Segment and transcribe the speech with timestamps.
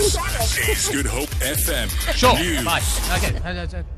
[0.00, 1.88] is Good Hope FM.
[2.14, 2.38] Sure.
[2.38, 2.64] News.
[2.64, 2.82] Bye.
[3.16, 3.97] Okay.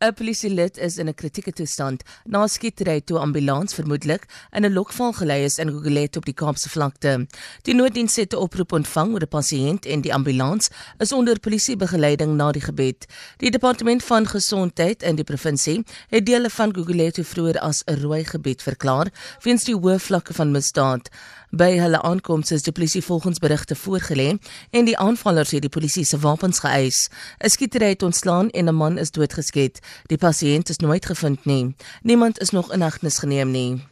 [0.00, 4.72] 'n Polisielid is in 'n kritieke toestand na 'n skietery toe ambulans vermoedelik in 'n
[4.72, 7.26] lokval gelei is in Gugulet op die Kaapse vlakte.
[7.62, 10.68] Die nooddiens het 'n oproep ontvang oor 'n pasiënt en die ambulans
[10.98, 13.06] is onder polisiebegeleiding na die gebed.
[13.36, 18.24] Die departement van gesondheid in die provinsie het dele van Gugulet vroeër as 'n rooi
[18.24, 21.08] gebied verklaar weens die hoë vlakke van misdaad.
[21.54, 24.38] By hulle aankoms is die polisie volgens berigte voorgelê
[24.70, 27.08] en die aanvallers het die polisie se wapens geëis.
[27.38, 29.78] 'n Skietery het ontslaan en 'n man is doodgeskiet.
[30.06, 31.74] Die pasiënt is nooit gevind nie.
[32.02, 33.82] Niemand is nog in hegtenis geneem nie.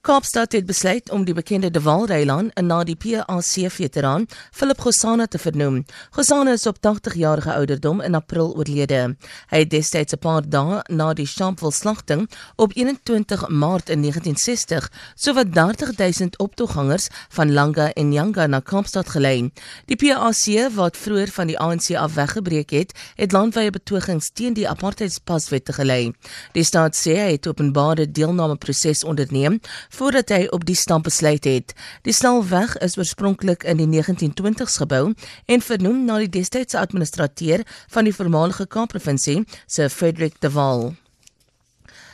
[0.00, 5.84] Kaapstad het besluit om die bekende De Waal-Reiland na die PAC-veteraan Philip Gosana te vernoem.
[6.14, 9.16] Gosana is op 80-jarige ouderdom in April oorlede.
[9.50, 15.52] Hy het destyds 'n paar dae na die Sharpeville-slagting op 21 Maart in 1960 sowat
[15.52, 19.50] 30000 optoggangers van Langa en Nyanga na Kaapstad gelei.
[19.86, 24.68] Die PAC wat vroeër van die ANC af weggebreek het, het landwyse betogings teen die
[24.68, 26.12] apartheidspaswet gelei.
[26.52, 31.74] Die staat sê hy het openbare deelnameproses onderneem voordat hy op die stamp besluit het.
[32.02, 35.14] Die snelweg is oorspronklik in die 1920s gebou
[35.46, 40.94] en vernoem na die destydse administrateur van die voormalige Kaap-provinsie, Sir Frederick de Waal.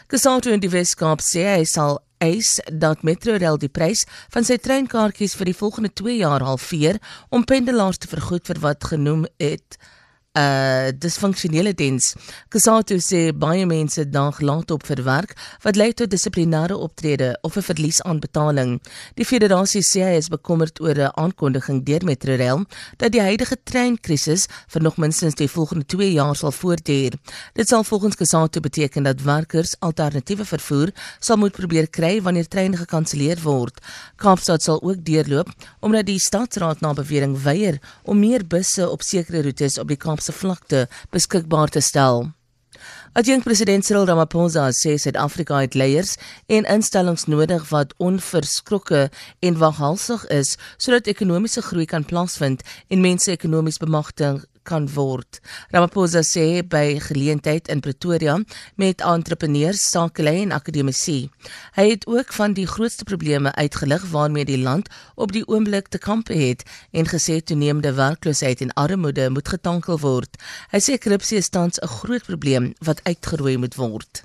[0.08, 5.34] Gesato in die Weskaap sê hy sal eis dat Metrorail die prys van sy treinkaartjies
[5.38, 9.78] vir die volgende 2 jaar halveer om pendelaars te vergoed vir wat genoem het
[10.34, 12.12] uh, disfunksionele diens.
[12.50, 17.56] Kasato sê baie mense daag laat op vir werk wat lei tot dissiplinêre optrede of
[17.56, 18.80] 'n verlies aan betaling.
[19.14, 22.64] Die federasie sê hy is bekommerd oor 'n aankondiging deur Metrorail
[22.96, 27.12] dat die huidige treinkrisis vir nog minstens die volgende 2 jaar sal voortduur.
[27.54, 30.90] Dit sal volgens Kasato beteken dat werkers alternatiewe vervoer
[31.20, 33.80] sal moet probeer kry wanneer treine gekanselleer word.
[34.16, 35.48] Kaapstad sal ook deurloop
[35.80, 40.20] omdat die stadsraad na bewering weier om meer busse op sekere roetes op die Kaap
[40.24, 42.26] se vlakte beskikbaar te stel.
[43.14, 46.16] Adjunk president Cyril Ramaphosa sê Suid-Afrika het leiers
[46.50, 49.04] en instellings nodig wat onverskrokke
[49.38, 55.40] en waghalsig is sodat ekonomiese groei kan plaasvind en mense ekonomies bemagtig kan word.
[55.72, 58.38] Ramaphosa sê by geleentheid in Pretoria
[58.80, 61.30] met entrepreneurs, sakelei en akademici.
[61.78, 65.98] Hy het ook van die grootste probleme uitgelig waarmee die land op die oomblik te
[65.98, 70.36] kampe het en gesê toenemende werkloosheid en armoede moet getankel word.
[70.72, 74.24] Hy sê korrupsie is tans 'n groot probleem wat uitgeroei moet word.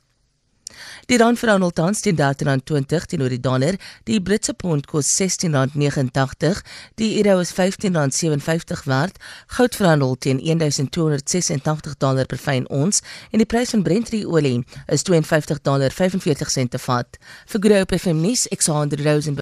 [1.08, 3.76] Die rand verhandel tans teen R20 teenoor die dollar.
[4.06, 6.62] Die Britse pond kos R16.89.
[6.96, 9.18] Die euro is R15.57 werd.
[9.48, 13.02] Goud verhandel teen 1286 dollar per fyn ons
[13.32, 17.18] en die prys van Brent olie is $52.45 per vat.
[17.50, 19.36] Vir Groep FM nuus, Alexander Rosen